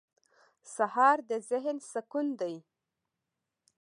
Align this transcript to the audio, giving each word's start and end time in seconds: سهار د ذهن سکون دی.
سهار 0.75 1.17
د 1.29 1.31
ذهن 1.49 1.77
سکون 1.91 2.27
دی. 2.39 2.55